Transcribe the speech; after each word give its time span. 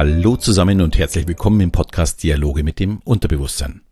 Hallo 0.00 0.38
zusammen 0.38 0.80
und 0.80 0.96
herzlich 0.96 1.28
willkommen 1.28 1.60
im 1.60 1.72
Podcast 1.72 2.22
Dialoge 2.22 2.64
mit 2.64 2.78
dem 2.78 3.00
Unterbewusstsein. 3.04 3.82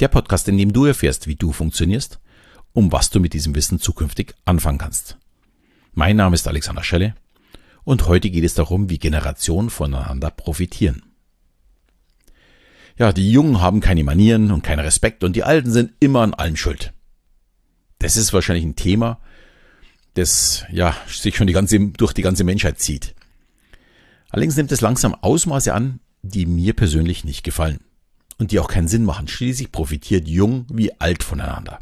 Der 0.00 0.08
Podcast, 0.08 0.48
in 0.48 0.58
dem 0.58 0.72
du 0.72 0.86
erfährst, 0.86 1.28
wie 1.28 1.36
du 1.36 1.52
funktionierst, 1.52 2.18
um 2.72 2.90
was 2.90 3.10
du 3.10 3.20
mit 3.20 3.32
diesem 3.32 3.54
Wissen 3.54 3.78
zukünftig 3.78 4.34
anfangen 4.44 4.78
kannst. 4.78 5.18
Mein 5.92 6.16
Name 6.16 6.34
ist 6.34 6.48
Alexander 6.48 6.82
Schelle 6.82 7.14
und 7.84 8.08
heute 8.08 8.28
geht 8.28 8.42
es 8.42 8.54
darum, 8.54 8.90
wie 8.90 8.98
Generationen 8.98 9.70
voneinander 9.70 10.32
profitieren. 10.32 11.04
Ja, 12.98 13.12
die 13.12 13.30
Jungen 13.30 13.60
haben 13.60 13.78
keine 13.78 14.02
Manieren 14.02 14.50
und 14.50 14.64
keinen 14.64 14.80
Respekt 14.80 15.22
und 15.22 15.36
die 15.36 15.44
Alten 15.44 15.70
sind 15.70 15.92
immer 16.00 16.22
an 16.22 16.34
allem 16.34 16.56
schuld. 16.56 16.92
Das 18.00 18.16
ist 18.16 18.32
wahrscheinlich 18.32 18.64
ein 18.64 18.74
Thema, 18.74 19.20
das 20.14 20.64
ja 20.72 20.96
sich 21.06 21.36
schon 21.36 21.46
die 21.46 21.52
ganze, 21.52 21.78
durch 21.78 22.14
die 22.14 22.22
ganze 22.22 22.42
Menschheit 22.42 22.80
zieht. 22.80 23.14
Allerdings 24.30 24.56
nimmt 24.56 24.72
es 24.72 24.80
langsam 24.80 25.14
Ausmaße 25.14 25.72
an, 25.72 26.00
die 26.22 26.46
mir 26.46 26.74
persönlich 26.74 27.24
nicht 27.24 27.44
gefallen 27.44 27.80
und 28.38 28.50
die 28.50 28.58
auch 28.58 28.68
keinen 28.68 28.88
Sinn 28.88 29.04
machen. 29.04 29.28
Schließlich 29.28 29.72
profitiert 29.72 30.28
jung 30.28 30.66
wie 30.70 30.98
alt 31.00 31.22
voneinander. 31.22 31.78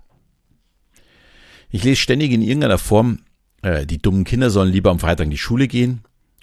Ich 1.70 1.82
lese 1.82 2.00
ständig 2.00 2.30
in 2.30 2.42
irgendeiner 2.42 2.78
Form, 2.78 3.20
äh, 3.62 3.86
die 3.86 3.98
dummen 3.98 4.24
Kinder 4.24 4.50
sollen 4.50 4.70
lieber 4.70 4.90
am 4.90 5.00
Freitag 5.00 5.24
in 5.24 5.30
die 5.30 5.38
Schule 5.38 5.66
gehen 5.66 6.02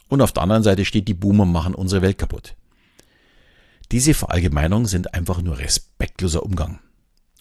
und 0.09 0.21
auf 0.21 0.33
der 0.33 0.43
anderen 0.43 0.63
Seite 0.63 0.83
steht, 0.83 1.07
die 1.07 1.13
Boomer 1.13 1.45
machen 1.45 1.75
unsere 1.75 2.01
Welt 2.01 2.17
kaputt. 2.17 2.55
Diese 3.91 4.13
Verallgemeinungen 4.13 4.87
sind 4.87 5.13
einfach 5.13 5.41
nur 5.41 5.59
respektloser 5.59 6.43
Umgang 6.43 6.79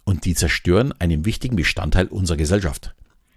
und 0.05 0.25
die 0.25 0.35
zerstören 0.35 0.93
einen 0.99 1.25
wichtigen 1.25 1.57
Bestandteil 1.57 2.07
unserer 2.07 2.37
Gesellschaft. 2.37 2.95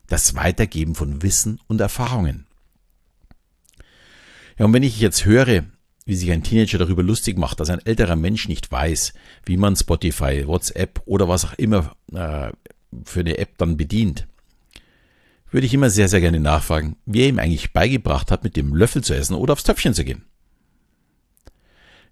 Das 0.08 0.35
Weitergeben 0.35 0.96
von 0.96 1.21
Wissen 1.24 1.60
und 1.68 1.82
Erfahrungen. 1.82 2.46
Ja, 4.57 4.65
und 4.65 4.73
wenn 4.73 4.84
ich 4.84 4.99
jetzt 4.99 5.26
höre, 5.26 5.63
wie 6.05 6.15
sich 6.15 6.32
ein 6.32 6.43
Teenager 6.43 6.77
darüber 6.77 7.04
lustig 7.04 7.37
macht, 7.37 7.59
dass 7.59 7.70
ein 7.70 7.85
älterer 7.85 8.15
Mensch 8.15 8.48
nicht 8.48 8.71
weiß, 8.71 9.13
wie 9.45 9.57
man 9.57 9.76
Spotify, 9.76 10.45
WhatsApp 10.45 11.01
oder 11.05 11.27
was 11.27 11.45
auch 11.45 11.54
immer 11.54 11.95
äh, 12.12 12.51
für 13.04 13.21
eine 13.21 13.37
App 13.37 13.57
dann 13.57 13.77
bedient, 13.77 14.27
würde 15.49 15.68
ich 15.68 15.73
immer 15.73 15.90
sehr, 15.90 16.10
sehr 16.10 16.21
gerne 16.21 16.40
nachfragen, 16.40 16.98
wer 17.05 17.27
ihm 17.27 17.40
eigentlich 17.40 17.73
beigebracht 17.73 18.32
hat, 18.32 18.43
mit 18.43 18.57
dem 18.57 18.76
Löffel 18.76 19.04
zu 19.04 19.13
essen 19.13 19.35
oder 19.35 19.54
aufs 19.54 19.63
Töpfchen 19.63 19.93
zu 19.93 20.04
gehen. 20.04 20.26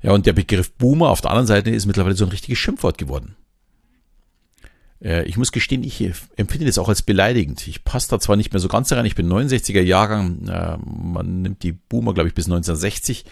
Ja, 0.01 0.11
und 0.13 0.25
der 0.25 0.33
Begriff 0.33 0.71
Boomer 0.73 1.09
auf 1.09 1.21
der 1.21 1.31
anderen 1.31 1.47
Seite 1.47 1.69
ist 1.69 1.85
mittlerweile 1.85 2.15
so 2.15 2.25
ein 2.25 2.31
richtiges 2.31 2.57
Schimpfwort 2.57 2.97
geworden. 2.97 3.35
Äh, 5.03 5.23
ich 5.25 5.37
muss 5.37 5.51
gestehen, 5.51 5.83
ich 5.83 6.01
empfinde 6.35 6.65
das 6.65 6.77
auch 6.77 6.89
als 6.89 7.01
beleidigend. 7.01 7.67
Ich 7.67 7.83
passe 7.83 8.09
da 8.09 8.19
zwar 8.19 8.35
nicht 8.35 8.53
mehr 8.53 8.59
so 8.59 8.67
ganz 8.67 8.91
rein, 8.91 9.05
ich 9.05 9.15
bin 9.15 9.31
69er 9.31 9.81
Jahrgang, 9.81 10.47
äh, 10.47 10.77
man 10.77 11.41
nimmt 11.41 11.63
die 11.63 11.73
Boomer, 11.73 12.13
glaube 12.13 12.29
ich, 12.29 12.35
bis 12.35 12.45
1960, 12.45 13.25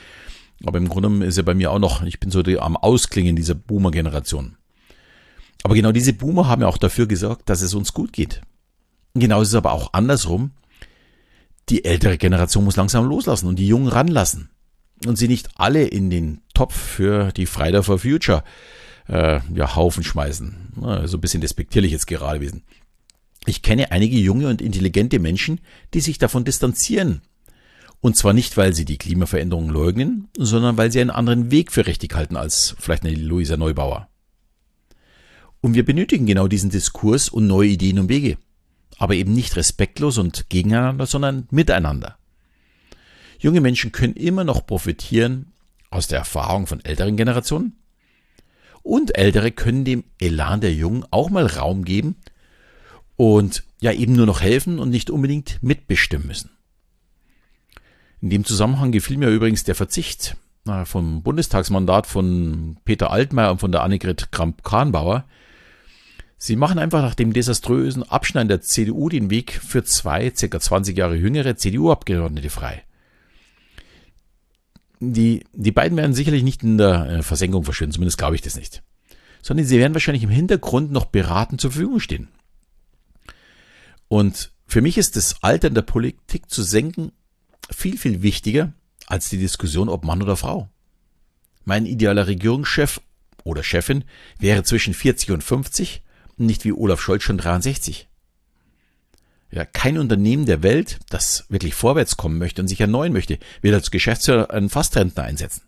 aber 0.66 0.78
im 0.78 0.90
Grunde 0.90 1.26
ist 1.26 1.38
ja 1.38 1.44
bei 1.44 1.54
mir 1.54 1.72
auch 1.72 1.80
noch, 1.80 2.04
ich 2.04 2.20
bin 2.20 2.32
so 2.32 2.42
am 2.60 2.76
Ausklingen 2.76 3.36
dieser 3.36 3.56
Boomer-Generation. 3.56 4.58
Aber 5.64 5.76
genau 5.76 5.92
diese 5.92 6.14
Boomer 6.14 6.48
haben 6.48 6.62
ja 6.62 6.68
auch 6.68 6.78
dafür 6.78 7.08
gesorgt, 7.08 7.50
dass 7.50 7.62
es 7.62 7.74
uns 7.74 7.94
gut 7.94 8.14
geht. 8.14 8.42
Genau 9.14 9.42
ist 9.42 9.50
es 9.50 9.56
aber 9.56 9.74
auch 9.74 9.94
andersrum. 9.94 10.52
Die 11.70 11.86
ältere 11.86 12.18
Generation 12.18 12.64
muss 12.64 12.78
langsam 12.78 13.06
loslassen 13.06 13.48
und 13.48 13.58
die 13.58 13.68
Jungen 13.68 13.90
ranlassen. 13.90 14.50
Und 15.06 15.18
sie 15.18 15.28
nicht 15.28 15.50
alle 15.56 15.86
in 15.86 16.10
den 16.10 16.42
Topf 16.54 16.76
für 16.76 17.32
die 17.32 17.46
Friday 17.46 17.84
for 17.84 18.00
Future 18.00 18.44
ja, 19.10 19.76
Haufen 19.76 20.04
schmeißen. 20.04 21.06
so 21.06 21.18
ein 21.18 21.22
bisschen 21.22 21.42
despektierlich 21.42 21.92
jetzt 21.92 22.08
gerade 22.08 22.40
gewesen. 22.40 22.64
Ich 23.46 23.62
kenne 23.62 23.92
einige 23.92 24.18
junge 24.18 24.48
und 24.48 24.62
intelligente 24.62 25.20
Menschen, 25.20 25.62
die 25.94 26.02
sich 26.02 26.18
davon 26.18 26.44
distanzieren. 26.44 27.22
Und 28.02 28.16
zwar 28.16 28.34
nicht, 28.34 28.56
weil 28.56 28.74
sie 28.74 28.86
die 28.86 28.98
Klimaveränderung 28.98 29.70
leugnen, 29.70 30.28
sondern 30.38 30.78
weil 30.78 30.92
sie 30.92 31.02
einen 31.02 31.10
anderen 31.10 31.52
Weg 31.52 31.72
für 31.72 31.88
richtig 31.88 32.16
halten 32.16 32.38
als 32.38 32.76
vielleicht 32.80 33.04
eine 33.04 33.16
Luisa 33.16 33.58
Neubauer. 33.58 34.08
Und 35.62 35.74
wir 35.74 35.84
benötigen 35.84 36.26
genau 36.26 36.48
diesen 36.48 36.70
Diskurs 36.70 37.28
und 37.28 37.48
neue 37.48 37.70
Ideen 37.70 38.00
und 38.00 38.10
Wege. 38.10 38.38
Aber 38.98 39.16
eben 39.16 39.34
nicht 39.34 39.56
respektlos 39.56 40.18
und 40.18 40.50
gegeneinander, 40.50 41.06
sondern 41.06 41.48
miteinander. 41.52 42.18
Junge 43.40 43.62
Menschen 43.62 43.92
können 43.92 44.14
immer 44.14 44.44
noch 44.44 44.66
profitieren 44.66 45.52
aus 45.90 46.08
der 46.08 46.20
Erfahrung 46.20 46.68
von 46.68 46.84
älteren 46.84 47.18
Generationen 47.18 47.79
und 48.90 49.16
Ältere 49.16 49.52
können 49.52 49.86
dem 49.86 50.04
Elan 50.20 50.62
der 50.62 50.74
Jungen 50.74 51.06
auch 51.12 51.30
mal 51.30 51.46
Raum 51.46 51.86
geben 51.86 52.16
und 53.18 53.64
ja 53.82 53.92
eben 53.92 54.14
nur 54.14 54.26
noch 54.26 54.42
helfen 54.42 54.80
und 54.80 54.90
nicht 54.90 55.12
unbedingt 55.12 55.62
mitbestimmen 55.62 56.28
müssen. 56.28 56.50
In 58.20 58.32
dem 58.32 58.46
Zusammenhang 58.46 58.92
gefiel 58.92 59.18
mir 59.18 59.30
übrigens 59.30 59.64
der 59.64 59.76
Verzicht 59.76 60.36
vom 60.86 61.22
Bundestagsmandat 61.22 62.08
von 62.08 62.78
Peter 62.84 63.12
Altmaier 63.12 63.52
und 63.52 63.60
von 63.60 63.72
der 63.72 63.84
Annegret 63.84 64.32
Kramp-Karrenbauer. 64.32 65.26
Sie 66.38 66.56
machen 66.56 66.80
einfach 66.80 67.02
nach 67.02 67.16
dem 67.16 67.32
desaströsen 67.32 68.04
Abschneiden 68.04 68.50
der 68.50 68.62
CDU 68.62 69.10
den 69.10 69.30
Weg 69.30 69.52
für 69.52 69.84
zwei, 69.84 70.32
circa 70.36 70.60
20 70.60 70.98
Jahre 70.98 71.16
jüngere 71.16 71.56
CDU-Abgeordnete 71.56 72.50
frei. 72.50 72.84
Die, 75.00 75.46
die 75.54 75.72
beiden 75.72 75.98
werden 75.98 76.14
sicherlich 76.14 76.44
nicht 76.44 76.64
in 76.64 76.78
der 76.78 77.10
äh, 77.10 77.24
Versenkung 77.24 77.64
verschwinden, 77.64 77.94
zumindest 77.94 78.18
glaube 78.18 78.36
ich 78.36 78.42
das 78.42 78.56
nicht. 78.56 78.84
Sondern 79.42 79.66
sie 79.66 79.80
werden 79.80 79.94
wahrscheinlich 79.94 80.24
im 80.24 80.30
Hintergrund 80.30 80.92
noch 80.92 81.06
beratend 81.06 81.62
zur 81.62 81.72
Verfügung 81.72 82.00
stehen. 82.00 82.28
Und 84.10 84.52
für 84.68 84.82
mich 84.82 84.98
ist 84.98 85.16
das 85.16 85.42
Alter 85.42 85.70
in 85.70 85.76
der 85.76 85.84
Politik 85.84 86.50
zu 86.50 86.64
senken 86.64 87.12
viel, 87.72 87.98
viel 87.98 88.22
wichtiger 88.22 88.74
als 89.08 89.30
die 89.30 89.38
Diskussion, 89.38 89.90
ob 89.90 90.04
Mann 90.04 90.22
oder 90.22 90.36
Frau. 90.36 90.70
Mein 91.66 91.86
idealer 91.86 92.28
Regierungschef 92.28 93.00
oder 93.44 93.64
Chefin 93.64 94.04
wäre 94.38 94.64
zwischen 94.64 94.94
40 94.94 95.32
und 95.32 95.44
50 95.44 96.04
und 96.38 96.46
nicht 96.46 96.66
wie 96.66 96.74
Olaf 96.74 97.02
Scholz 97.02 97.24
schon 97.24 97.38
63. 97.38 98.08
Ja, 99.52 99.66
kein 99.66 99.98
Unternehmen 99.98 100.46
der 100.46 100.62
Welt, 100.62 101.00
das 101.10 101.46
wirklich 101.50 101.74
vorwärts 101.74 102.18
kommen 102.18 102.38
möchte 102.38 102.62
und 102.62 102.68
sich 102.68 102.82
erneuern 102.82 103.14
möchte, 103.14 103.40
wird 103.62 103.74
als 103.74 103.90
Geschäftsführer 103.90 104.52
einen 104.52 104.70
Fastrentner 104.70 105.24
einsetzen. 105.24 105.64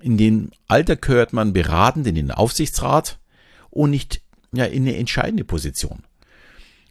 In 0.00 0.16
den 0.16 0.52
Alter 0.68 0.96
gehört 0.96 1.32
man 1.32 1.52
beratend 1.52 2.06
in 2.06 2.14
den 2.14 2.30
Aufsichtsrat 2.30 3.18
und 3.70 3.90
nicht 3.90 4.22
ja, 4.52 4.64
in 4.64 4.82
eine 4.82 4.96
entscheidende 4.96 5.44
Position. 5.44 6.04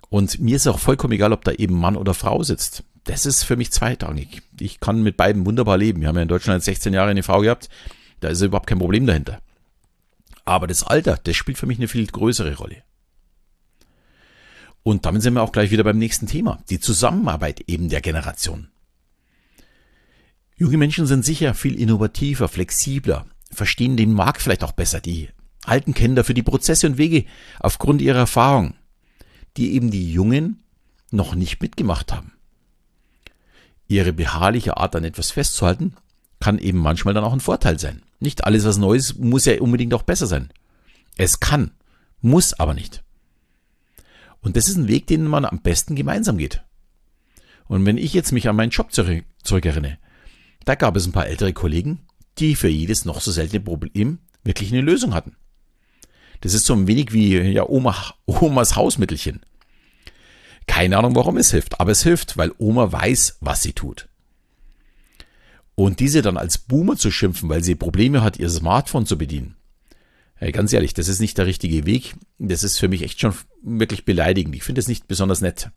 Und 0.09 0.39
mir 0.39 0.55
ist 0.55 0.67
auch 0.67 0.79
vollkommen 0.79 1.13
egal, 1.13 1.33
ob 1.33 1.43
da 1.43 1.51
eben 1.51 1.79
Mann 1.79 1.95
oder 1.95 2.13
Frau 2.13 2.43
sitzt. 2.43 2.83
Das 3.05 3.25
ist 3.25 3.43
für 3.43 3.55
mich 3.55 3.71
zweitrangig. 3.71 4.41
Ich 4.59 4.79
kann 4.79 5.01
mit 5.01 5.17
beiden 5.17 5.45
wunderbar 5.45 5.77
leben. 5.77 6.01
Wir 6.01 6.09
haben 6.09 6.15
ja 6.15 6.21
in 6.21 6.27
Deutschland 6.27 6.63
16 6.63 6.93
Jahre 6.93 7.09
eine 7.09 7.23
Frau 7.23 7.41
gehabt. 7.41 7.69
Da 8.19 8.29
ist 8.29 8.41
überhaupt 8.41 8.67
kein 8.67 8.79
Problem 8.79 9.05
dahinter. 9.05 9.41
Aber 10.45 10.67
das 10.67 10.83
Alter, 10.83 11.19
das 11.23 11.35
spielt 11.35 11.57
für 11.57 11.65
mich 11.65 11.77
eine 11.77 11.87
viel 11.87 12.05
größere 12.07 12.55
Rolle. 12.55 12.83
Und 14.87 15.05
damit 15.05 15.21
sind 15.21 15.33
wir 15.33 15.41
auch 15.41 15.51
gleich 15.51 15.69
wieder 15.71 15.83
beim 15.83 15.97
nächsten 15.97 16.27
Thema, 16.27 16.63
die 16.69 16.79
Zusammenarbeit 16.79 17.59
eben 17.67 17.89
der 17.89 17.99
Generation. 17.99 18.69
Junge 20.55 20.77
Menschen 20.77 21.05
sind 21.05 21.25
sicher 21.25 21.53
viel 21.55 21.77
innovativer, 21.77 22.47
flexibler, 22.47 23.25
verstehen 23.51 23.97
den 23.97 24.13
Markt 24.13 24.41
vielleicht 24.41 24.63
auch 24.63 24.71
besser. 24.71 25.01
Die 25.01 25.27
Alten 25.65 25.93
kennen 25.93 26.15
dafür 26.15 26.35
die 26.35 26.41
Prozesse 26.41 26.87
und 26.87 26.97
Wege 26.97 27.25
aufgrund 27.59 28.01
ihrer 28.01 28.19
Erfahrung, 28.19 28.75
die 29.57 29.73
eben 29.73 29.91
die 29.91 30.09
Jungen 30.09 30.63
noch 31.11 31.35
nicht 31.35 31.61
mitgemacht 31.61 32.13
haben. 32.13 32.31
Ihre 33.89 34.13
beharrliche 34.13 34.77
Art 34.77 34.95
an 34.95 35.03
etwas 35.03 35.31
festzuhalten, 35.31 35.95
kann 36.39 36.59
eben 36.59 36.77
manchmal 36.77 37.13
dann 37.13 37.25
auch 37.25 37.33
ein 37.33 37.41
Vorteil 37.41 37.77
sein. 37.77 38.03
Nicht 38.21 38.45
alles, 38.45 38.63
was 38.63 38.77
Neues, 38.77 39.17
muss 39.17 39.43
ja 39.43 39.59
unbedingt 39.59 39.93
auch 39.93 40.03
besser 40.03 40.27
sein. 40.27 40.47
Es 41.17 41.41
kann, 41.41 41.71
muss 42.21 42.53
aber 42.53 42.73
nicht. 42.73 43.03
Und 44.41 44.55
das 44.55 44.67
ist 44.67 44.77
ein 44.77 44.87
Weg, 44.87 45.07
den 45.07 45.25
man 45.25 45.45
am 45.45 45.61
besten 45.61 45.95
gemeinsam 45.95 46.37
geht. 46.37 46.63
Und 47.67 47.85
wenn 47.85 47.97
ich 47.97 48.13
jetzt 48.13 48.31
mich 48.31 48.47
an 48.47 48.55
meinen 48.55 48.69
Job 48.69 48.91
zurückerinnere, 48.91 49.97
da 50.65 50.75
gab 50.75 50.95
es 50.95 51.05
ein 51.05 51.11
paar 51.11 51.27
ältere 51.27 51.53
Kollegen, 51.53 51.99
die 52.39 52.55
für 52.55 52.67
jedes 52.67 53.05
noch 53.05 53.21
so 53.21 53.31
seltene 53.31 53.61
Problem 53.61 54.19
wirklich 54.43 54.71
eine 54.71 54.81
Lösung 54.81 55.13
hatten. 55.13 55.35
Das 56.41 56.53
ist 56.53 56.65
so 56.65 56.73
ein 56.73 56.87
wenig 56.87 57.13
wie 57.13 57.37
ja, 57.37 57.67
Oma, 57.67 57.95
Omas 58.25 58.75
Hausmittelchen. 58.75 59.41
Keine 60.67 60.97
Ahnung, 60.97 61.15
warum 61.15 61.37
es 61.37 61.51
hilft, 61.51 61.79
aber 61.79 61.91
es 61.91 62.03
hilft, 62.03 62.37
weil 62.37 62.51
Oma 62.57 62.91
weiß, 62.91 63.37
was 63.41 63.63
sie 63.63 63.73
tut. 63.73 64.07
Und 65.75 65.99
diese 65.99 66.21
dann 66.21 66.37
als 66.37 66.57
Boomer 66.57 66.97
zu 66.97 67.11
schimpfen, 67.11 67.49
weil 67.49 67.63
sie 67.63 67.75
Probleme 67.75 68.21
hat, 68.21 68.37
ihr 68.37 68.49
Smartphone 68.49 69.05
zu 69.05 69.17
bedienen, 69.17 69.55
ganz 70.39 70.71
ehrlich, 70.73 70.93
das 70.93 71.07
ist 71.07 71.19
nicht 71.19 71.37
der 71.37 71.45
richtige 71.45 71.85
Weg. 71.85 72.15
Das 72.37 72.63
ist 72.63 72.79
für 72.79 72.87
mich 72.87 73.01
echt 73.01 73.19
schon 73.19 73.33
wirklich 73.61 74.05
beleidigend. 74.05 74.55
Ich 74.55 74.63
finde 74.63 74.79
es 74.79 74.87
nicht 74.87 75.07
besonders 75.07 75.41
nett. 75.41 75.69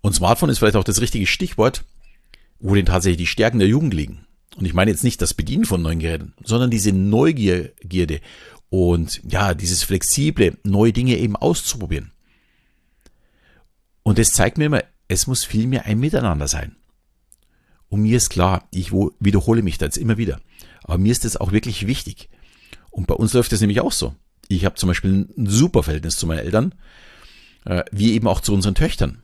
Und 0.00 0.14
Smartphone 0.14 0.50
ist 0.50 0.58
vielleicht 0.58 0.76
auch 0.76 0.84
das 0.84 1.00
richtige 1.00 1.26
Stichwort, 1.26 1.84
wo 2.58 2.74
denn 2.74 2.86
tatsächlich 2.86 3.18
die 3.18 3.26
Stärken 3.26 3.58
der 3.58 3.68
Jugend 3.68 3.94
liegen. 3.94 4.26
Und 4.56 4.66
ich 4.66 4.74
meine 4.74 4.90
jetzt 4.90 5.04
nicht 5.04 5.22
das 5.22 5.34
Bedienen 5.34 5.64
von 5.64 5.82
neuen 5.82 6.00
Geräten, 6.00 6.34
sondern 6.42 6.70
diese 6.70 6.92
Neugierde 6.92 8.20
und 8.68 9.20
ja, 9.28 9.54
dieses 9.54 9.82
flexible, 9.82 10.58
neue 10.64 10.92
Dinge 10.92 11.16
eben 11.16 11.36
auszuprobieren. 11.36 12.12
Und 14.02 14.18
das 14.18 14.30
zeigt 14.30 14.58
mir 14.58 14.66
immer, 14.66 14.82
es 15.08 15.26
muss 15.26 15.44
vielmehr 15.44 15.86
ein 15.86 16.00
Miteinander 16.00 16.48
sein. 16.48 16.76
Und 17.88 18.02
mir 18.02 18.16
ist 18.16 18.30
klar, 18.30 18.68
ich 18.70 18.92
wiederhole 18.92 19.62
mich 19.62 19.78
da 19.78 19.86
jetzt 19.86 19.98
immer 19.98 20.16
wieder. 20.16 20.40
Aber 20.84 20.98
mir 20.98 21.12
ist 21.12 21.24
das 21.24 21.36
auch 21.36 21.52
wirklich 21.52 21.86
wichtig. 21.86 22.28
Und 22.90 23.06
bei 23.06 23.14
uns 23.14 23.32
läuft 23.32 23.52
das 23.52 23.60
nämlich 23.60 23.80
auch 23.80 23.92
so. 23.92 24.14
Ich 24.48 24.64
habe 24.64 24.74
zum 24.74 24.88
Beispiel 24.88 25.28
ein 25.36 25.46
super 25.46 25.82
Verhältnis 25.82 26.16
zu 26.16 26.26
meinen 26.26 26.40
Eltern, 26.40 26.74
äh, 27.64 27.84
wie 27.92 28.12
eben 28.12 28.26
auch 28.26 28.40
zu 28.40 28.52
unseren 28.52 28.74
Töchtern. 28.74 29.22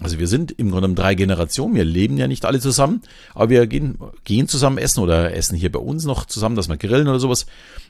Also 0.00 0.18
wir 0.18 0.26
sind 0.26 0.50
im 0.50 0.72
Grunde 0.72 0.92
drei 0.94 1.14
Generationen. 1.14 1.76
Wir 1.76 1.84
leben 1.84 2.16
ja 2.16 2.26
nicht 2.26 2.44
alle 2.44 2.58
zusammen, 2.58 3.02
aber 3.32 3.50
wir 3.50 3.66
gehen, 3.68 3.98
gehen 4.24 4.48
zusammen 4.48 4.78
essen 4.78 5.00
oder 5.00 5.34
essen 5.34 5.56
hier 5.56 5.70
bei 5.70 5.78
uns 5.78 6.04
noch 6.04 6.26
zusammen, 6.26 6.56
dass 6.56 6.68
wir 6.68 6.76
grillen 6.76 7.06
oder 7.06 7.20
sowas 7.20 7.46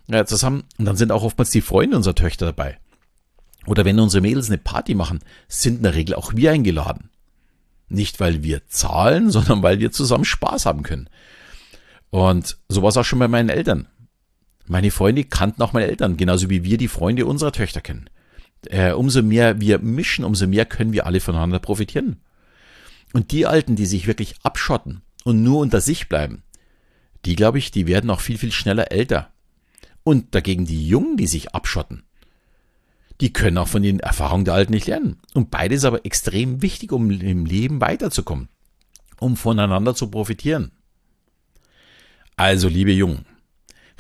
äh, 0.08 0.24
zusammen. 0.26 0.64
Und 0.78 0.84
dann 0.84 0.96
sind 0.96 1.12
auch 1.12 1.22
oftmals 1.22 1.50
die 1.50 1.62
Freunde 1.62 1.96
unserer 1.96 2.14
Töchter 2.14 2.46
dabei. 2.46 2.78
Oder 3.66 3.86
wenn 3.86 3.98
unsere 3.98 4.20
Mädels 4.20 4.48
eine 4.48 4.58
Party 4.58 4.94
machen, 4.94 5.20
sind 5.48 5.78
in 5.78 5.82
der 5.82 5.94
Regel 5.94 6.14
auch 6.14 6.34
wir 6.34 6.52
eingeladen. 6.52 7.08
Nicht, 7.88 8.20
weil 8.20 8.42
wir 8.42 8.66
zahlen, 8.68 9.30
sondern 9.30 9.62
weil 9.62 9.78
wir 9.78 9.90
zusammen 9.90 10.26
Spaß 10.26 10.66
haben 10.66 10.82
können. 10.82 11.08
Und 12.10 12.58
so 12.68 12.82
war 12.82 12.90
es 12.90 12.96
auch 12.96 13.04
schon 13.04 13.18
bei 13.18 13.28
meinen 13.28 13.48
Eltern. 13.48 13.88
Meine 14.66 14.90
Freunde 14.90 15.24
kannten 15.24 15.62
auch 15.62 15.72
meine 15.72 15.86
Eltern, 15.86 16.16
genauso 16.16 16.48
wie 16.48 16.64
wir 16.64 16.78
die 16.78 16.88
Freunde 16.88 17.26
unserer 17.26 17.52
Töchter 17.52 17.80
kennen. 17.80 18.08
Äh, 18.68 18.92
umso 18.92 19.22
mehr 19.22 19.60
wir 19.60 19.78
mischen, 19.78 20.24
umso 20.24 20.46
mehr 20.46 20.64
können 20.64 20.92
wir 20.92 21.06
alle 21.06 21.20
voneinander 21.20 21.58
profitieren. 21.58 22.20
Und 23.12 23.30
die 23.30 23.46
Alten, 23.46 23.76
die 23.76 23.86
sich 23.86 24.06
wirklich 24.06 24.36
abschotten 24.42 25.02
und 25.24 25.42
nur 25.42 25.60
unter 25.60 25.80
sich 25.80 26.08
bleiben, 26.08 26.42
die, 27.24 27.36
glaube 27.36 27.58
ich, 27.58 27.70
die 27.70 27.86
werden 27.86 28.10
auch 28.10 28.20
viel, 28.20 28.38
viel 28.38 28.52
schneller 28.52 28.90
älter. 28.90 29.30
Und 30.02 30.34
dagegen 30.34 30.66
die 30.66 30.86
Jungen, 30.86 31.16
die 31.16 31.26
sich 31.26 31.54
abschotten, 31.54 32.02
die 33.20 33.32
können 33.32 33.58
auch 33.58 33.68
von 33.68 33.82
den 33.82 34.00
Erfahrungen 34.00 34.44
der 34.44 34.54
Alten 34.54 34.72
nicht 34.72 34.86
lernen. 34.86 35.20
Und 35.34 35.50
beides 35.50 35.84
aber 35.84 36.04
extrem 36.04 36.62
wichtig, 36.62 36.92
um 36.92 37.10
im 37.10 37.46
Leben 37.46 37.80
weiterzukommen, 37.80 38.48
um 39.20 39.36
voneinander 39.36 39.94
zu 39.94 40.10
profitieren. 40.10 40.72
Also, 42.36 42.68
liebe 42.68 42.92
Jungen, 42.92 43.24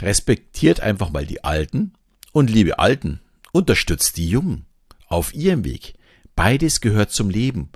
respektiert 0.00 0.80
einfach 0.80 1.10
mal 1.10 1.26
die 1.26 1.44
Alten 1.44 1.92
und 2.32 2.50
liebe 2.50 2.78
Alten, 2.78 3.20
unterstützt 3.52 4.16
die 4.16 4.28
Jungen 4.28 4.66
auf 5.08 5.34
ihrem 5.34 5.64
Weg. 5.64 5.94
Beides 6.34 6.80
gehört 6.80 7.12
zum 7.12 7.30
Leben. 7.30 7.70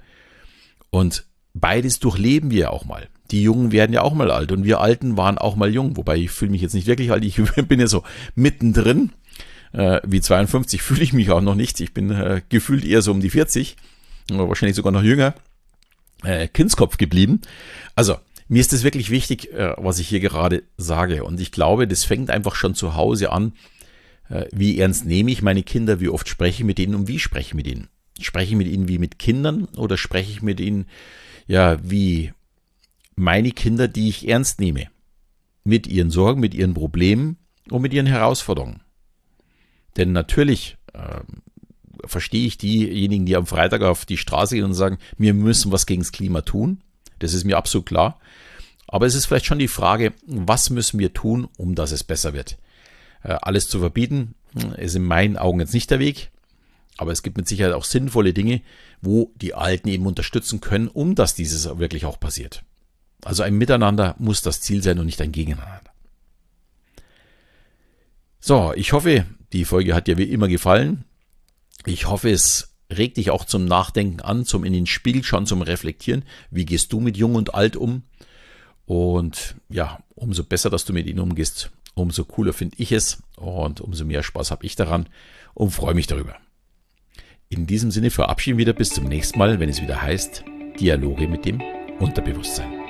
Und 0.90 1.24
beides 1.54 2.00
durchleben 2.00 2.50
wir 2.50 2.72
auch 2.72 2.84
mal. 2.84 3.08
Die 3.30 3.42
Jungen 3.42 3.72
werden 3.72 3.92
ja 3.92 4.02
auch 4.02 4.14
mal 4.14 4.30
alt 4.30 4.52
und 4.52 4.64
wir 4.64 4.80
Alten 4.80 5.16
waren 5.16 5.38
auch 5.38 5.54
mal 5.54 5.72
jung. 5.72 5.96
Wobei 5.96 6.16
ich 6.16 6.30
fühle 6.30 6.50
mich 6.50 6.62
jetzt 6.62 6.74
nicht 6.74 6.86
wirklich 6.86 7.12
alt, 7.12 7.24
ich 7.24 7.36
bin 7.68 7.78
ja 7.78 7.86
so 7.86 8.02
mittendrin 8.34 9.12
äh, 9.72 10.00
wie 10.04 10.20
52 10.20 10.82
fühle 10.82 11.02
ich 11.02 11.12
mich 11.12 11.30
auch 11.30 11.40
noch 11.40 11.54
nicht. 11.54 11.80
Ich 11.80 11.94
bin 11.94 12.10
äh, 12.10 12.42
gefühlt 12.48 12.84
eher 12.84 13.02
so 13.02 13.12
um 13.12 13.20
die 13.20 13.30
40, 13.30 13.76
oder 14.32 14.48
wahrscheinlich 14.48 14.76
sogar 14.76 14.92
noch 14.92 15.02
jünger, 15.02 15.34
äh, 16.24 16.48
Kindskopf 16.48 16.96
geblieben. 16.96 17.40
Also, 17.94 18.16
mir 18.48 18.60
ist 18.60 18.72
es 18.72 18.82
wirklich 18.82 19.10
wichtig, 19.10 19.52
äh, 19.52 19.74
was 19.76 19.98
ich 19.98 20.08
hier 20.08 20.20
gerade 20.20 20.62
sage. 20.76 21.24
Und 21.24 21.38
ich 21.40 21.52
glaube, 21.52 21.86
das 21.86 22.04
fängt 22.04 22.30
einfach 22.30 22.54
schon 22.54 22.74
zu 22.74 22.94
Hause 22.94 23.30
an. 23.30 23.52
Äh, 24.28 24.46
wie 24.52 24.78
ernst 24.78 25.04
nehme 25.04 25.30
ich 25.30 25.42
meine 25.42 25.62
Kinder? 25.62 26.00
Wie 26.00 26.08
oft 26.08 26.28
spreche 26.28 26.62
ich 26.62 26.64
mit 26.64 26.78
ihnen 26.78 26.94
und 26.94 27.08
wie 27.08 27.18
spreche 27.18 27.48
ich 27.48 27.54
mit 27.54 27.66
ihnen? 27.66 27.88
Spreche 28.20 28.52
ich 28.52 28.56
mit 28.56 28.66
ihnen 28.66 28.88
wie 28.88 28.98
mit 28.98 29.18
Kindern 29.18 29.66
oder 29.76 29.96
spreche 29.96 30.30
ich 30.30 30.42
mit 30.42 30.60
ihnen, 30.60 30.86
ja, 31.46 31.78
wie 31.82 32.32
meine 33.14 33.52
Kinder, 33.52 33.86
die 33.86 34.08
ich 34.08 34.28
ernst 34.28 34.60
nehme? 34.60 34.88
Mit 35.64 35.86
ihren 35.86 36.10
Sorgen, 36.10 36.40
mit 36.40 36.54
ihren 36.54 36.74
Problemen 36.74 37.36
und 37.70 37.82
mit 37.82 37.92
ihren 37.92 38.06
Herausforderungen. 38.06 38.80
Denn 39.96 40.12
natürlich 40.12 40.78
äh, 40.94 41.20
verstehe 42.04 42.46
ich 42.46 42.58
diejenigen, 42.58 43.26
die 43.26 43.36
am 43.36 43.46
Freitag 43.46 43.82
auf 43.82 44.06
die 44.06 44.16
Straße 44.16 44.54
gehen 44.54 44.64
und 44.64 44.74
sagen, 44.74 44.98
wir 45.16 45.34
müssen 45.34 45.70
was 45.70 45.86
gegen 45.86 46.00
das 46.00 46.12
Klima 46.12 46.40
tun. 46.40 46.82
Das 47.18 47.34
ist 47.34 47.44
mir 47.44 47.56
absolut 47.56 47.86
klar. 47.86 48.20
Aber 48.86 49.06
es 49.06 49.14
ist 49.14 49.26
vielleicht 49.26 49.46
schon 49.46 49.58
die 49.58 49.68
Frage, 49.68 50.14
was 50.26 50.70
müssen 50.70 50.98
wir 50.98 51.12
tun, 51.12 51.48
um 51.56 51.74
dass 51.74 51.92
es 51.92 52.04
besser 52.04 52.32
wird? 52.32 52.58
Äh, 53.22 53.36
alles 53.42 53.68
zu 53.68 53.80
verbieten 53.80 54.34
ist 54.76 54.96
in 54.96 55.04
meinen 55.04 55.36
Augen 55.36 55.60
jetzt 55.60 55.74
nicht 55.74 55.90
der 55.90 55.98
Weg. 55.98 56.30
Aber 56.96 57.12
es 57.12 57.22
gibt 57.22 57.36
mit 57.36 57.46
Sicherheit 57.46 57.74
auch 57.74 57.84
sinnvolle 57.84 58.32
Dinge, 58.32 58.62
wo 59.00 59.32
die 59.36 59.54
Alten 59.54 59.88
eben 59.88 60.06
unterstützen 60.06 60.60
können, 60.60 60.88
um 60.88 61.14
dass 61.14 61.34
dieses 61.34 61.78
wirklich 61.78 62.06
auch 62.06 62.18
passiert. 62.18 62.64
Also 63.24 63.42
ein 63.42 63.54
Miteinander 63.54 64.16
muss 64.18 64.42
das 64.42 64.60
Ziel 64.60 64.82
sein 64.82 64.98
und 64.98 65.06
nicht 65.06 65.20
ein 65.20 65.32
Gegeneinander. 65.32 65.92
So, 68.40 68.72
ich 68.74 68.92
hoffe, 68.92 69.26
die 69.52 69.64
Folge 69.64 69.94
hat 69.94 70.06
dir 70.06 70.16
wie 70.16 70.24
immer 70.24 70.48
gefallen. 70.48 71.04
Ich 71.84 72.06
hoffe, 72.06 72.30
es 72.30 72.67
regt 72.90 73.16
dich 73.16 73.30
auch 73.30 73.44
zum 73.44 73.64
Nachdenken 73.64 74.20
an, 74.20 74.44
zum 74.44 74.64
in 74.64 74.72
den 74.72 74.86
Spiegel 74.86 75.22
schauen, 75.22 75.46
zum 75.46 75.62
Reflektieren. 75.62 76.24
Wie 76.50 76.64
gehst 76.64 76.92
du 76.92 77.00
mit 77.00 77.16
Jung 77.16 77.34
und 77.34 77.54
Alt 77.54 77.76
um? 77.76 78.02
Und 78.86 79.56
ja, 79.68 79.98
umso 80.14 80.44
besser, 80.44 80.70
dass 80.70 80.84
du 80.84 80.92
mit 80.92 81.06
ihnen 81.06 81.20
umgehst, 81.20 81.70
umso 81.94 82.24
cooler 82.24 82.52
finde 82.52 82.76
ich 82.78 82.92
es 82.92 83.22
und 83.36 83.80
umso 83.80 84.04
mehr 84.04 84.22
Spaß 84.22 84.50
habe 84.50 84.64
ich 84.64 84.76
daran 84.76 85.08
und 85.54 85.70
freue 85.70 85.94
mich 85.94 86.06
darüber. 86.06 86.36
In 87.50 87.66
diesem 87.66 87.90
Sinne 87.90 88.10
verabschieden 88.10 88.58
wir 88.58 88.66
wieder 88.66 88.72
bis 88.72 88.90
zum 88.90 89.04
nächsten 89.04 89.38
Mal, 89.38 89.60
wenn 89.60 89.68
es 89.68 89.82
wieder 89.82 90.00
heißt 90.00 90.44
Dialoge 90.80 91.28
mit 91.28 91.44
dem 91.44 91.60
Unterbewusstsein. 91.98 92.87